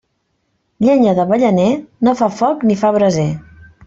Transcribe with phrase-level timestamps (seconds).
[0.85, 1.67] Llenya d'avellaner,
[2.07, 3.29] no fa foc ni fa braser.